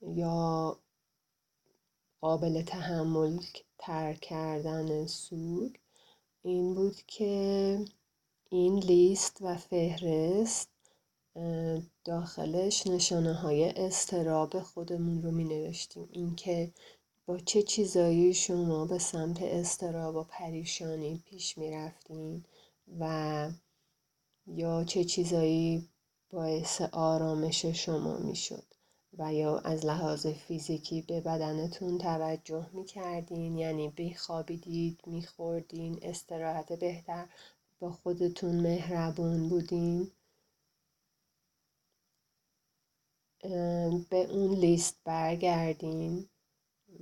یا 0.00 0.78
قابل 2.20 2.62
تحمل 2.62 3.38
تر 3.78 4.14
کردن 4.14 5.06
سوگ 5.06 5.76
این 6.42 6.74
بود 6.74 6.96
که 7.06 7.78
این 8.50 8.78
لیست 8.78 9.38
و 9.40 9.56
فهرست 9.56 10.75
داخلش 12.04 12.86
نشانه 12.86 13.34
های 13.34 13.70
استراب 13.70 14.60
خودمون 14.60 15.22
رو 15.22 15.30
می 15.30 15.44
نوشتیم 15.44 16.08
اینکه 16.12 16.72
با 17.26 17.38
چه 17.38 17.62
چیزایی 17.62 18.34
شما 18.34 18.86
به 18.86 18.98
سمت 18.98 19.42
استراب 19.42 20.16
و 20.16 20.22
پریشانی 20.22 21.22
پیش 21.24 21.58
می 21.58 21.70
رفتین 21.70 22.44
و 23.00 23.50
یا 24.46 24.84
چه 24.84 25.04
چیزایی 25.04 25.88
باعث 26.30 26.80
آرامش 26.80 27.66
شما 27.66 28.18
می 28.18 28.36
شد 28.36 28.64
و 29.18 29.34
یا 29.34 29.58
از 29.58 29.86
لحاظ 29.86 30.26
فیزیکی 30.26 31.02
به 31.02 31.20
بدنتون 31.20 31.98
توجه 31.98 32.66
می 32.72 32.84
کردین 32.84 33.58
یعنی 33.58 33.88
بخوابیدید 33.88 35.00
می 35.06 35.22
خوردین 35.22 35.98
استراحت 36.02 36.72
بهتر 36.72 37.28
با 37.80 37.92
خودتون 37.92 38.60
مهربون 38.60 39.48
بودین. 39.48 40.10
به 44.10 44.26
اون 44.30 44.54
لیست 44.54 44.96
برگردین 45.04 46.28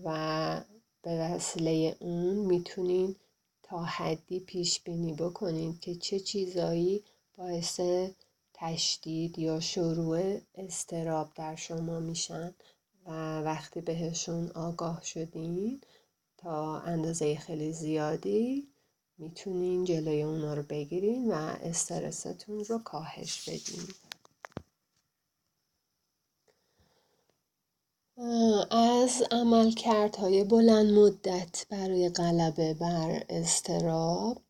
و 0.05 0.61
به 1.03 1.11
وسیله 1.21 1.97
اون 2.01 2.37
می‌تونین 2.37 3.17
تا 3.63 3.85
حدی 3.85 4.41
پیش 4.41 4.81
بینی 4.81 5.13
بکنید 5.13 5.81
که 5.81 5.95
چه 5.95 6.21
چیزایی 6.21 7.05
باعث 7.39 7.81
تشدید 8.55 9.39
یا 9.39 9.61
شروع 9.61 10.41
استراب 10.55 11.33
در 11.35 11.57
شما 11.57 12.01
میشن 12.01 12.55
و 13.07 13.41
وقتی 13.43 13.81
بهشون 13.81 14.51
آگاه 14.51 15.05
شدین 15.05 15.81
تا 16.39 16.81
اندازه 16.81 17.37
خیلی 17.37 17.73
زیادی 17.73 18.69
می‌تونین 19.19 19.85
جلوی 19.85 20.23
اونا 20.23 20.55
رو 20.55 20.63
بگیرین 20.63 21.33
و 21.33 21.35
استرستون 21.63 22.65
رو 22.65 22.79
کاهش 22.79 23.49
بدین. 23.49 23.89
از 29.05 29.23
عملکردهای 29.31 30.45
بلند 30.45 30.93
مدت 30.93 31.67
برای 31.71 32.09
غلبه 32.09 32.75
بر 32.75 33.25
استراب 33.29 34.43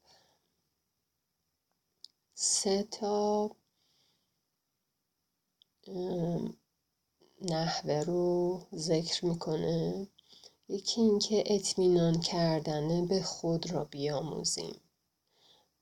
سه 2.35 2.83
تا 2.83 3.51
نحوه 7.43 8.05
رو 8.07 8.61
ذکر 8.75 9.25
می‌کنه. 9.25 10.09
یکی 10.69 11.01
اینکه 11.01 11.45
اطمینان 11.47 12.21
کردن 12.21 13.07
به 13.07 13.23
خود 13.23 13.73
را 13.73 13.85
بیاموزیم. 13.85 14.81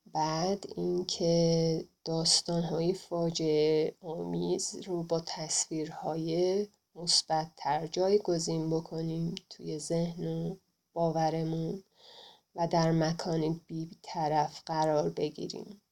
بعد 0.06 0.64
اینکه 0.76 1.84
داستانهای 2.04 2.94
فاجعه 2.94 3.94
آمیز 4.00 4.74
رو 4.86 5.02
با 5.02 5.20
تصویرهای 5.26 6.66
مثبتتر 6.94 7.86
جایگزین 7.86 8.70
بکنیم 8.70 9.34
توی 9.50 9.78
ذهن 9.78 10.26
و 10.26 10.56
باورمون 10.92 11.84
و 12.54 12.68
در 12.68 12.92
مکانی 12.92 13.60
طرف 14.02 14.62
قرار 14.66 15.10
بگیریم 15.10 15.82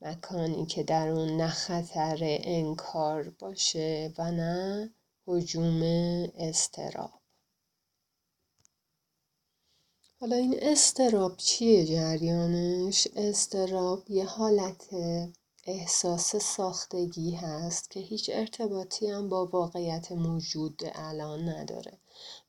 مکانی 0.00 0.66
که 0.66 0.82
در 0.82 1.08
اون 1.08 1.36
نه 1.36 1.48
خطر 1.48 2.18
انکار 2.20 3.30
باشه 3.30 4.14
و 4.18 4.30
نه 4.30 4.94
حجوم 5.26 5.82
استراب 6.34 7.20
حالا 10.20 10.36
این 10.36 10.58
استراب 10.62 11.36
چیه 11.36 11.86
جریانش؟ 11.86 13.08
استراب 13.16 14.10
یه 14.10 14.24
حالت 14.24 14.88
احساس 15.66 16.36
ساختگی 16.36 17.34
هست 17.34 17.90
که 17.90 18.00
هیچ 18.00 18.30
ارتباطی 18.32 19.06
هم 19.10 19.28
با 19.28 19.46
واقعیت 19.46 20.12
موجود 20.12 20.82
الان 20.94 21.48
نداره 21.48 21.98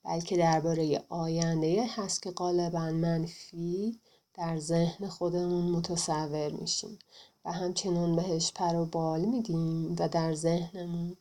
بلکه 0.04 0.36
درباره 0.36 1.04
آینده 1.08 1.86
هست 1.86 2.22
که 2.22 2.30
غالبا 2.30 2.90
منفی 2.90 4.00
در 4.34 4.58
ذهن 4.58 5.08
خودمون 5.08 5.70
متصور 5.70 6.48
میشیم 6.52 6.98
و 7.44 7.52
همچنان 7.52 8.16
بهش 8.16 8.52
پر 8.52 8.76
و 8.76 8.84
بال 8.84 9.20
میدیم 9.20 9.96
و 9.98 10.08
در 10.08 10.34
ذهنمون 10.34 11.16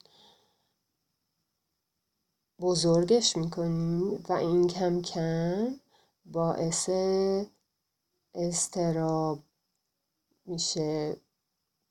بزرگش 2.60 3.38
می‌کنیم 3.38 4.24
و 4.30 4.34
این 4.34 4.68
کم 4.68 5.02
کم 5.02 5.80
باعث 6.26 6.90
استراب 8.36 9.40
میشه. 10.46 11.18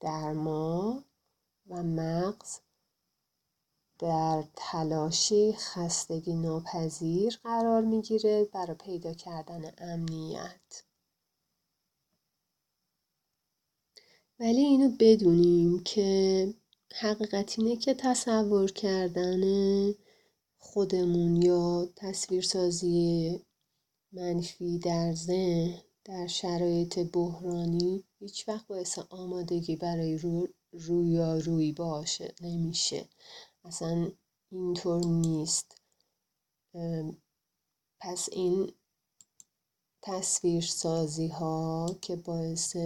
در 0.05 0.33
ما 0.33 1.05
و 1.69 1.83
مغز 1.83 2.59
در 3.99 4.45
تلاشی 4.57 5.53
خستگی 5.53 6.35
ناپذیر 6.35 7.39
قرار 7.43 7.83
می‌گیره 7.83 8.45
برای 8.53 8.77
پیدا 8.77 9.13
کردن 9.13 9.73
امنیت. 9.79 10.85
ولی 14.41 14.61
اینو 14.61 14.97
بدونیم 15.01 15.83
که 15.83 16.55
حقیقت 16.95 17.59
اینه 17.59 17.77
که 17.77 17.95
تصور 17.95 18.71
کردن 18.73 19.43
خودمون 20.59 21.37
یا 21.37 21.89
تصویرسازی 21.97 23.41
منفی 24.13 24.79
در 24.79 25.13
ذهن 25.15 25.84
در 26.05 26.27
شرایط 26.27 26.99
بحرانی 26.99 28.05
هیچ 28.19 28.49
وقت 28.49 28.67
باعث 28.67 28.99
آمادگی 28.99 29.77
برای 29.77 30.19
رو 30.19 30.49
رویارویی 30.73 31.73
باشه 31.73 32.35
نمیشه. 32.41 33.09
اصلا 33.65 34.11
اینطور 34.51 35.05
نیست. 35.05 35.77
پس 38.01 38.29
این 38.33 38.73
تصویر 40.03 40.63
سازی 40.63 41.29
ها 41.29 41.97
که 42.03 42.17
باعث 42.17 42.77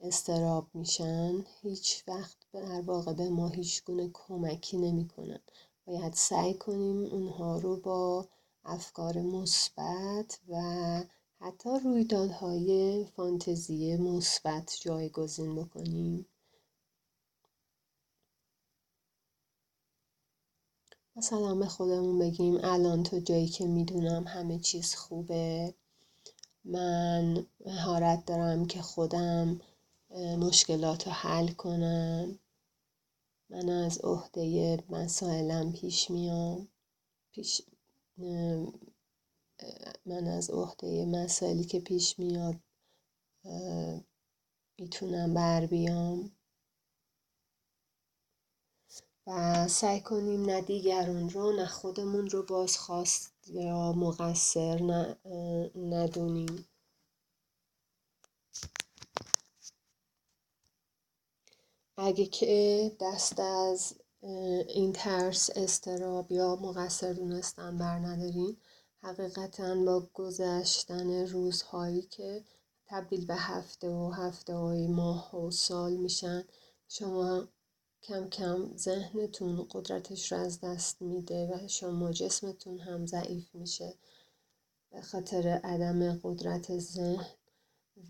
استراب 0.00 0.68
میشن 0.74 1.44
هیچ 1.62 2.04
وقت 2.08 2.36
در 2.52 2.80
واقع 2.80 3.12
به 3.12 3.28
ما 3.28 3.48
هیچ 3.48 3.84
گونه 3.84 4.10
کمکی 4.12 4.76
نمی‌کنن. 4.76 5.40
باید 5.86 6.14
سعی 6.14 6.54
کنیم 6.54 7.04
اونها 7.04 7.58
رو 7.58 7.76
با 7.76 8.28
افکار 8.64 9.18
مثبت 9.18 10.40
و 10.48 10.54
حتی 11.42 11.70
رویدادهای 11.84 13.04
فانتزی 13.16 13.96
مثبت 13.96 14.78
جایگزین 14.80 15.56
بکنیم. 15.56 16.26
مثلا 21.16 21.54
به 21.54 21.66
خودمون 21.66 22.18
بگیم 22.18 22.58
الان 22.62 23.02
تو 23.02 23.20
جایی 23.20 23.48
که 23.48 23.66
می‌دونم 23.66 24.24
همه 24.26 24.58
چیز 24.58 24.94
خوبه. 24.94 25.74
من 26.64 27.46
مهارت 27.66 28.26
دارم 28.26 28.66
که 28.66 28.82
خودم 28.82 29.60
مشکلات 30.38 31.06
رو 31.06 31.12
حل 31.12 31.48
کنم. 31.48 32.38
من 33.50 33.68
از 33.68 33.98
عهده 33.98 34.78
مسائلم 34.90 35.72
پیش 35.72 36.10
میام. 36.10 36.68
پیش 37.32 37.62
من 40.06 40.26
از 40.26 40.50
عهده 40.50 41.04
مسائلی 41.04 41.64
که 41.64 41.80
پیش 41.80 42.18
میاد 42.18 42.56
می‌تونم 44.78 45.34
بر 45.34 45.66
بیام 45.66 46.32
و 49.26 49.68
سعی 49.68 50.00
کنیم 50.00 50.46
نه 50.46 50.60
دیگران 50.60 51.30
رو 51.30 51.52
نه 51.52 51.66
خودمون 51.66 52.30
رو 52.30 52.42
بازخواست 52.42 53.32
یا 53.46 53.92
مقصر 53.92 55.06
ندونیم 55.76 56.68
اگه 61.96 62.26
که 62.26 62.92
دست 63.00 63.40
از 63.40 63.94
این 64.68 64.92
ترس 64.92 65.50
استراب 65.56 66.32
یا 66.32 66.56
مقصر 66.56 67.12
دونستن 67.12 67.78
بر 67.78 67.98
ندارین 67.98 68.56
حقیقتا 69.02 69.84
با 69.84 70.08
گذشتن 70.14 71.26
روزهایی 71.26 72.02
که 72.02 72.44
تبدیل 72.86 73.26
به 73.26 73.34
هفته 73.34 73.88
و 73.88 74.10
هفته 74.10 74.54
های 74.54 74.86
ماه 74.86 75.36
و 75.36 75.50
سال 75.50 75.92
میشن 75.92 76.44
شما 76.88 77.48
کم 78.02 78.28
کم 78.28 78.76
ذهنتون 78.76 79.66
قدرتش 79.70 80.32
رو 80.32 80.38
از 80.38 80.60
دست 80.60 81.02
میده 81.02 81.46
و 81.46 81.68
شما 81.68 82.12
جسمتون 82.12 82.78
هم 82.78 83.06
ضعیف 83.06 83.54
میشه. 83.54 83.94
به 84.90 85.02
خاطر 85.02 85.48
عدم 85.48 86.20
قدرت 86.22 86.78
ذهن 86.78 87.26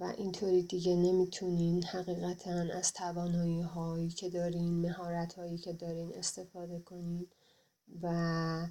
و 0.00 0.04
اینطوری 0.04 0.62
دیگه 0.62 0.96
نمی‌تونین 0.96 1.84
حقیقتا 1.84 2.50
از 2.50 2.92
توانایی 2.92 3.60
هایی 3.60 4.08
که 4.08 4.30
دارین 4.30 4.80
مهارت 4.80 5.34
هایی 5.34 5.58
که 5.58 5.72
دارین 5.72 6.14
استفاده 6.14 6.80
کنین 6.80 7.26
و 8.02 8.68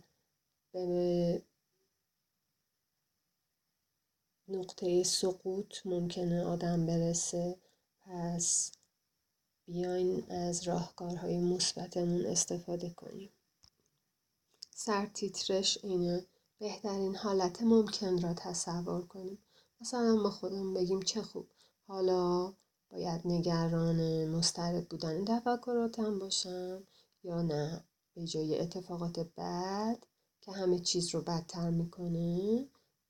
به 0.71 1.43
نقطه 4.49 5.03
سقوط 5.03 5.75
ممکنه 5.85 6.43
آدم 6.43 6.85
برسه. 6.85 7.57
پس 8.01 8.71
بیاین 9.65 10.31
از 10.31 10.67
راهکارهای 10.67 11.39
مثبتمون 11.39 12.25
استفاده 12.25 12.89
کنیم. 12.89 13.29
سرتیترش 14.71 15.79
اینه. 15.83 16.25
بهترین 16.59 17.15
حالت 17.15 17.62
ممکن 17.62 18.21
را 18.21 18.33
تصور 18.33 19.01
کنیم. 19.01 19.38
مثلا 19.81 20.15
ما 20.15 20.29
خودمون 20.29 20.73
بگیم 20.73 21.01
چه 21.01 21.21
خوب. 21.21 21.47
حالا 21.88 22.53
باید 22.89 23.21
نگران 23.25 24.25
مسترب 24.25 24.89
بودن 24.89 25.25
تفکراتم 25.25 26.19
باشم 26.19 26.83
یا 27.23 27.41
نه. 27.41 27.83
به 28.15 28.25
جای 28.25 28.59
اتفاقات 28.59 29.19
بد 29.19 29.97
که 30.41 30.51
همه 30.51 30.79
چیز 30.79 31.15
رو 31.15 31.21
بدتر 31.21 31.69
می‌کنه 31.69 32.65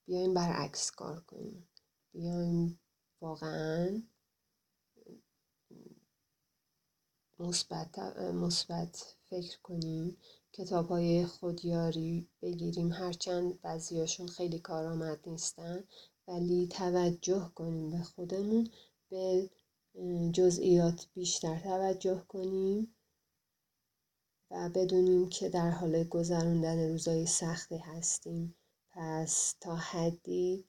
بیایم 0.09 0.33
برعکس 0.33 0.91
کار 0.91 1.19
کنیم. 1.19 1.69
بیایم 2.13 2.79
واقعا 3.21 4.01
مثبت 7.39 7.99
مثبت 8.19 9.15
فکر 9.29 9.59
کنیم. 9.63 10.17
کتاب 10.53 10.87
های 10.87 11.25
خودیاری 11.25 12.27
بگیریم. 12.41 12.91
هرچند 12.91 13.61
بعضیاشون 13.61 14.27
خیلی 14.27 14.59
کارآمد 14.59 15.19
نیستن 15.25 15.83
ولی 16.27 16.67
توجه 16.67 17.51
کنیم 17.55 17.91
به 17.91 18.03
خودمون 18.03 18.69
به 19.09 19.49
جزئیات 20.33 21.07
بیشتر 21.13 21.59
توجه 21.59 22.23
کنیم 22.27 22.95
و 24.51 24.69
بدونیم 24.69 25.29
که 25.29 25.49
در 25.49 25.69
حال 25.69 26.03
گذراندن 26.03 26.89
روزای 26.89 27.25
سختی 27.25 27.77
هستیم. 27.77 28.55
پس 28.99 29.55
تا 29.61 29.75
حدی 29.75 30.65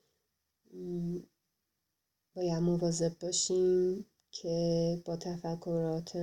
باید 2.34 2.62
مواظب 2.62 3.18
باشیم 3.18 4.06
که 4.30 5.02
با 5.04 5.16
تفکرات 5.16 6.16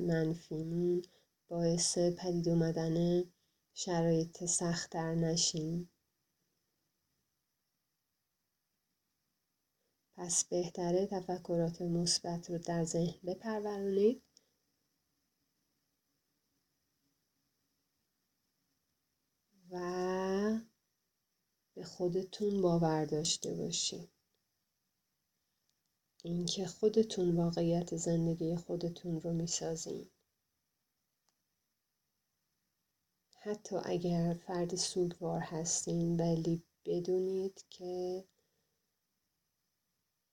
منفیمون 0.00 1.02
باعث 1.48 1.98
پدید 1.98 2.48
اومدن 2.48 3.24
شرایط 3.74 4.44
سختتر 4.44 5.14
نشیم. 5.14 5.90
پس 10.16 10.44
بهتره 10.44 11.06
تفکرات 11.06 11.82
مثبت 11.82 12.50
رو 12.50 12.58
در 12.58 12.84
ذهن 12.84 13.18
بپرورونید 13.26 14.22
و 19.70 20.73
به 21.74 21.84
خودتون 21.84 22.62
باور 22.62 23.04
داشته 23.04 23.54
باشید 23.54 24.10
اینکه 26.24 26.66
خودتون 26.66 27.36
واقعیت 27.36 27.96
زندگی 27.96 28.56
خودتون 28.56 29.20
رو 29.20 29.32
می‌سازین. 29.32 30.10
حتی 33.40 33.76
اگر 33.84 34.36
فرد 34.46 34.74
سوگوار 34.74 35.40
هستین 35.40 36.20
ولی 36.20 36.62
بدونید 36.86 37.64
که 37.70 38.24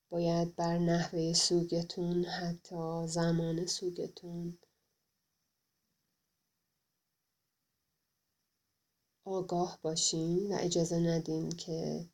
باید 0.09 0.55
بر 0.55 0.77
نحوه 0.77 1.33
سوگتون 1.33 2.25
حتی 2.25 3.07
زمان 3.07 3.65
سوگتون 3.65 4.57
آگاه 9.25 9.79
باشین 9.81 10.51
و 10.51 10.57
اجازه 10.59 10.99
ندین 10.99 11.49
که 11.49 12.09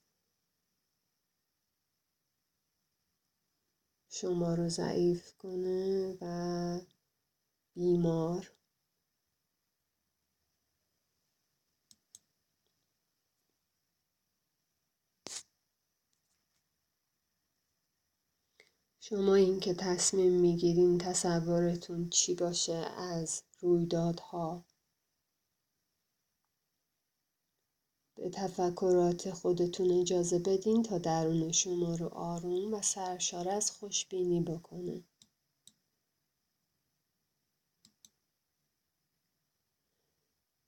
شما 4.09 4.53
رو 4.53 4.69
ضعیف 4.69 5.33
کنه 5.37 6.17
و 6.21 6.81
بیمار. 7.75 8.51
شما 18.99 19.35
این 19.35 19.59
که 19.59 19.73
تصمیم 19.73 20.31
می‌گیرین 20.31 20.97
تصورتون 20.97 22.09
چی 22.09 22.35
باشه 22.35 22.73
از 22.97 23.43
رویدادها. 23.61 24.66
به 28.17 28.29
تفکرات 28.29 29.31
خودتون 29.31 29.91
اجازه 29.91 30.39
بدین 30.39 30.83
تا 30.83 30.97
درون 30.97 31.51
شما 31.51 31.95
رو 31.95 32.07
آروم 32.07 32.73
و 32.73 32.81
سرشار 32.81 33.49
از 33.49 33.71
خوشبینی 33.71 34.41
بکنه. 34.41 35.03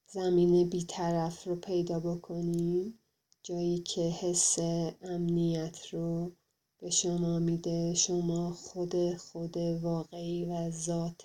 زمین 0.07 0.69
بیطرف 0.69 1.47
رو 1.47 1.55
پیدا 1.55 1.99
بکنیم. 1.99 2.99
جایی 3.43 3.79
که 3.79 4.01
حس 4.01 4.59
امنیت 5.01 5.87
رو 5.91 6.31
به 6.79 6.89
شما 6.89 7.39
میده. 7.39 7.93
شما 7.93 8.51
خود 8.53 9.17
خود 9.17 9.57
واقعی 9.57 10.45
و 10.45 10.71
ذات 10.71 11.23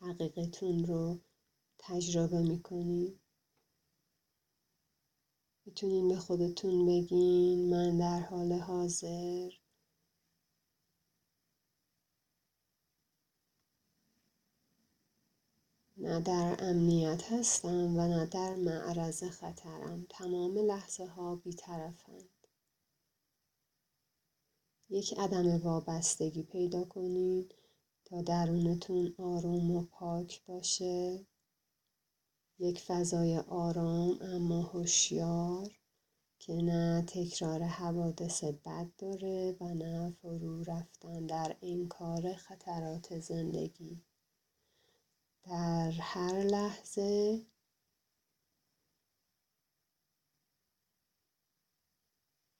حقیقتون 0.00 0.84
رو 0.84 1.18
تجربه 1.78 2.42
می‌کنید 2.42 3.20
می‌تونین 5.68 6.08
به 6.08 6.16
خودتون 6.16 6.86
بگین 6.86 7.70
من 7.70 7.98
در 7.98 8.20
حال 8.20 8.52
حاضر. 8.52 9.50
نه 15.96 16.20
در 16.20 16.56
امنیت 16.58 17.32
هستم 17.32 17.96
و 17.96 18.08
نه 18.08 18.26
در 18.26 18.54
معرض 18.54 19.24
خطرم. 19.24 20.06
تمام 20.10 20.58
لحظه 20.58 21.06
ها 21.06 21.36
بیطرفند. 21.36 22.30
یک 24.90 25.14
عدم 25.18 25.56
وابستگی 25.56 26.42
پیدا 26.42 26.84
کنید 26.84 27.54
تا 28.04 28.22
درونتون 28.22 29.14
آروم 29.18 29.70
و 29.70 29.84
پاک 29.84 30.44
باشه. 30.46 31.26
یک 32.58 32.80
فضای 32.80 33.38
آرام 33.38 34.18
اما 34.22 34.62
هوشیار 34.62 35.78
که 36.38 36.52
نه 36.52 37.04
تکرار 37.06 37.62
حوادث 37.62 38.44
بد 38.44 38.86
داره 38.98 39.56
و 39.60 39.74
نه 39.74 40.10
فرو 40.22 40.62
رفتن 40.62 41.26
در 41.26 41.56
این 41.60 41.88
کار 41.88 42.34
خطرات 42.34 43.20
زندگی. 43.20 44.02
در 45.44 45.90
هر 45.90 46.42
لحظه 46.42 47.46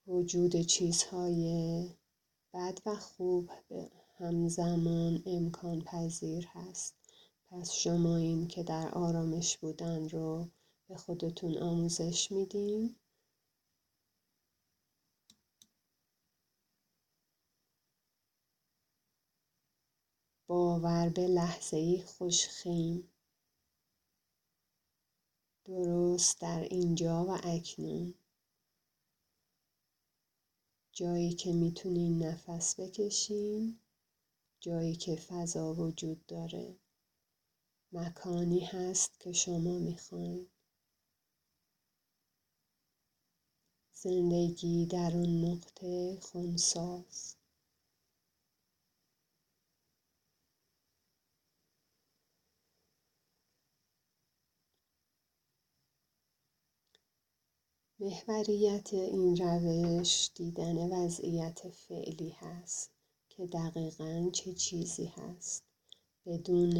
وجود 0.07 0.61
چیزهای 0.61 1.89
بد 2.53 2.79
و 2.85 2.95
خوب 2.95 3.51
به 3.69 3.91
همزمان 4.17 5.23
امکان 5.25 5.81
پذیر 5.81 6.47
هست. 6.47 6.98
پس 7.51 7.71
شما 7.71 8.17
این 8.17 8.47
که 8.47 8.63
در 8.63 8.89
آرامش 8.89 9.57
بودن 9.57 10.09
رو 10.09 10.49
به 10.87 10.97
خودتون 10.97 11.57
آموزش 11.57 12.31
میدین؟ 12.31 12.95
باور 20.47 21.09
به 21.09 21.27
لحظه 21.27 21.77
ای 21.77 22.01
خوشخیم. 22.01 23.11
درست 25.65 26.41
در 26.41 26.59
اینجا 26.59 27.25
و 27.25 27.37
اکنون. 27.43 28.13
جایی 30.91 31.33
که 31.33 31.53
می‌تونین 31.53 32.23
نفس 32.23 32.79
بکشین 32.79 33.79
جایی 34.59 34.95
که 34.95 35.15
فضا 35.15 35.73
وجود 35.73 36.25
داره. 36.25 36.75
مکانی 37.91 38.59
هست 38.59 39.19
که 39.19 39.33
شما 39.33 39.79
می‌خواین. 39.79 40.47
زندگی 43.93 44.85
در 44.85 45.11
اون 45.13 45.45
نقطه 45.45 46.19
خونساز. 46.21 47.35
محوریت 57.99 58.93
این 58.93 59.37
روش 59.37 60.31
دیدن 60.35 60.77
وضعیت 60.93 61.69
فعلی 61.69 62.29
هست 62.29 62.91
که 63.29 63.47
دقیقا 63.47 64.29
چه 64.33 64.53
چیزی 64.53 65.05
هست. 65.05 65.68
بدون 66.29 66.75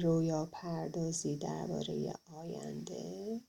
رویا 0.00 0.46
پردازی 0.52 1.36
درباره 1.36 2.14
آینده 2.32 3.40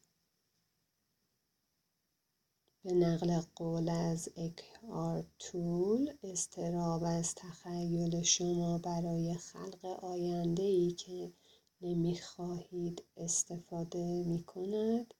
به 2.84 2.94
نقل 2.94 3.42
قول 3.56 3.90
از 3.90 4.30
اکهارت 4.38 5.26
تول 5.40 6.14
استراب 6.24 7.04
از 7.04 7.36
تخیل 7.36 8.22
شما 8.22 8.78
برای 8.78 9.34
خلق 9.34 9.86
آینده 9.86 10.64
ای 10.64 10.92
که 10.92 11.34
نمی‌خواهید 11.82 13.04
استفاده 13.18 14.24
می 14.24 14.44
کند 14.44 15.14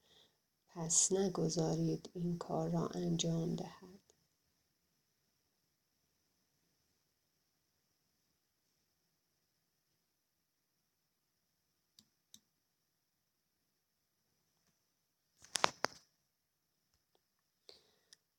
پس 0.68 1.12
نگذارید 1.12 2.10
این 2.14 2.38
کار 2.38 2.70
را 2.70 2.88
انجام 2.88 3.54
دهد. 3.56 3.95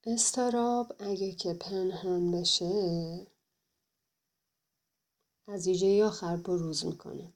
استراب 0.09 0.95
اگه 0.99 1.31
که 1.31 1.53
پنهان 1.53 2.31
بشه 2.31 3.27
از 5.47 5.67
ایجه 5.67 6.05
آخر 6.05 6.37
بروز 6.37 6.85
می‌کنه. 6.85 7.33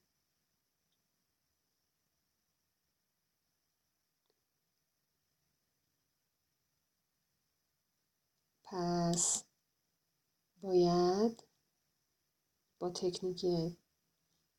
پس 8.64 9.44
باید 10.62 11.44
با 12.80 12.90
تکنیک 12.90 13.46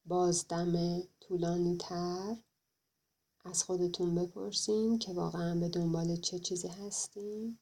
بازدم 0.04 1.02
طولانی 1.20 1.76
تر 1.76 2.36
از 3.44 3.64
خودتون 3.64 4.14
بپرسین 4.14 4.98
که 4.98 5.12
واقعا 5.12 5.60
به 5.60 5.68
دنبال 5.68 6.16
چه 6.16 6.38
چیزی 6.38 6.68
هستین. 6.68 7.58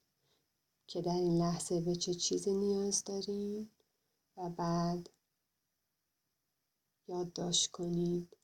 که 0.90 1.02
در 1.02 1.14
این 1.14 1.38
لحظه 1.38 1.80
به 1.80 1.96
چه 1.96 2.14
چیزی 2.14 2.54
نیاز 2.54 3.04
دارین 3.04 3.70
و 4.36 4.50
بعد 4.50 5.10
یادداشت 7.08 7.70
کنید. 7.70 8.36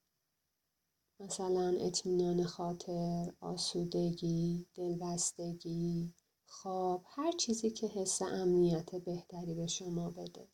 مثلا 1.21 1.77
اطمینان 1.81 2.45
خاطر، 2.45 3.33
آسودگی، 3.41 4.67
دلبستگی، 4.75 6.15
خواب 6.47 7.05
هر 7.09 7.33
چیزی 7.33 7.71
که 7.71 7.87
حس 7.87 8.23
امنیت 8.23 8.95
بهتری 8.95 9.55
به 9.55 9.67
شما 9.67 10.11
بده. 10.11 10.49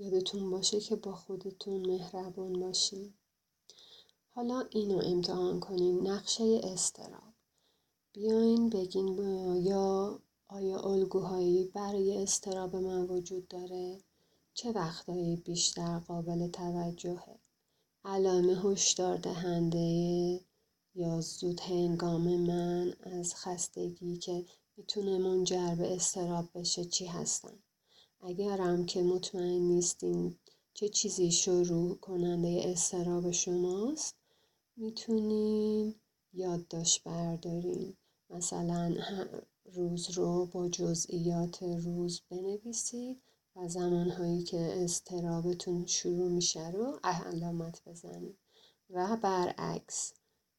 یادتون 0.00 0.50
باشه 0.50 0.80
که 0.80 0.96
با 0.96 1.14
خودتون 1.14 1.86
مهربان 1.86 2.52
باشین 2.52 3.14
حالا 4.34 4.66
اینو 4.70 5.00
امتحان 5.04 5.60
کنین 5.60 6.08
نقشه 6.08 6.60
استراب 6.64 7.34
بیاین 8.12 8.70
بگین 8.70 9.18
یا 9.62 10.18
آیا 10.48 10.80
الگوهایی 10.80 11.64
برای 11.64 12.22
استراب 12.22 12.76
من 12.76 13.06
وجود 13.06 13.48
داره؟ 13.48 14.00
چه 14.54 14.72
وقتهایی 14.72 15.36
بیشتر 15.36 15.98
قابل 15.98 16.48
توجهه؟ 16.48 17.38
علائم 18.04 18.50
هشدار 18.50 19.16
دهنده 19.16 20.40
یا 20.94 21.20
زود 21.20 21.60
هنگام 21.60 22.36
من 22.36 22.92
از 23.00 23.34
خستگی 23.34 24.16
که 24.16 24.46
می‌تونه 24.76 25.18
منجر 25.18 25.74
به 25.74 25.96
استراب 25.96 26.48
بشه 26.54 26.84
چی 26.84 27.06
هستن؟ 27.06 27.58
اگرم 28.22 28.86
که 28.86 29.02
مطمئن 29.02 29.62
نیستین 29.62 30.38
چه 30.74 30.88
چیزی 30.88 31.30
شروع 31.30 31.96
کننده 31.96 32.62
استراب 32.64 33.30
شماست 33.30 34.14
می‌تونین 34.76 35.94
یادداشت 36.32 37.04
بردارین. 37.04 37.96
مثلا 38.30 38.96
روز 39.64 40.10
رو 40.10 40.46
با 40.46 40.68
جزئیات 40.68 41.62
روز 41.62 42.22
بنویسید 42.30 43.22
و 43.56 43.68
زمانهایی 43.68 44.42
که 44.42 44.84
استرابتون 44.84 45.86
شروع 45.86 46.30
میشه 46.30 46.70
رو 46.70 47.00
علامت 47.04 47.82
بزنید. 47.86 48.38
و 48.90 49.16
برعکس 49.22 50.12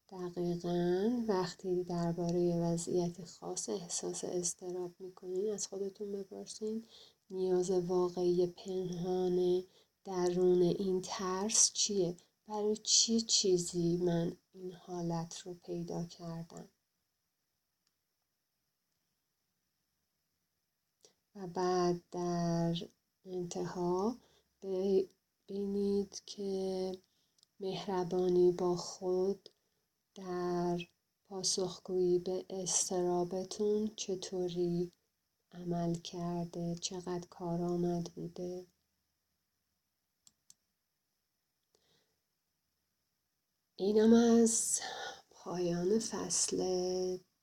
دقیقا 0.08 1.10
وقتی 1.28 1.84
درباره 1.84 2.60
وضعیت 2.60 3.24
خاص 3.24 3.68
احساس 3.68 4.24
استراب 4.24 4.92
می‌کنین 4.98 5.52
از 5.52 5.66
خودتون 5.66 6.12
بپرسین 6.12 6.84
نیاز 7.32 7.70
واقعی 7.70 8.46
پنهان 8.46 9.64
درون 10.04 10.62
این 10.62 11.02
ترس 11.04 11.72
چیه؟ 11.72 12.16
برای 12.46 12.76
چی 12.76 13.20
چیزی 13.20 13.96
من 13.96 14.36
این 14.54 14.72
حالت 14.72 15.38
رو 15.38 15.54
پیدا 15.54 16.04
کردم؟ 16.04 16.68
و 21.36 21.46
بعد 21.46 22.00
در 22.10 22.74
انتها 23.24 24.16
ببینید 24.62 26.22
که 26.26 26.92
مهربانی 27.60 28.52
با 28.52 28.76
خود 28.76 29.48
در 30.14 30.80
پاسخگویی 31.28 32.18
به 32.18 32.44
استرابتون 32.50 33.90
چطوری؟ 33.96 34.92
عمل 35.54 35.94
کرده 35.94 36.74
چقدر 36.76 37.28
کارآمد 37.30 38.04
بوده. 38.14 38.66
اینم 43.76 44.14
از 44.14 44.80
پایان 45.30 45.98
فصل 45.98 46.56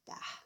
ده. 0.07 0.38